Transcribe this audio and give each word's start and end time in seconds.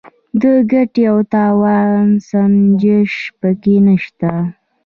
د 0.41 0.43
ګټې 0.71 1.03
او 1.11 1.19
تاوان 1.33 2.05
سنجش 2.27 3.11
پکې 3.39 3.75
نشته. 3.87 4.31